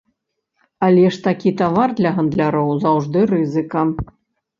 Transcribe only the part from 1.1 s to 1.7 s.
ж такі